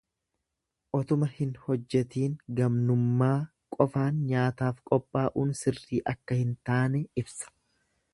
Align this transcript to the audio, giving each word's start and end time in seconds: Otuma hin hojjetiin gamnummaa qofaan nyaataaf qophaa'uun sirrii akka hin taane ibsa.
Otuma 0.99 1.27
hin 1.33 1.49
hojjetiin 1.65 2.37
gamnummaa 2.59 3.33
qofaan 3.75 4.17
nyaataaf 4.31 4.81
qophaa'uun 4.93 5.53
sirrii 5.63 6.01
akka 6.15 6.39
hin 6.41 6.57
taane 6.71 7.03
ibsa. 7.23 7.55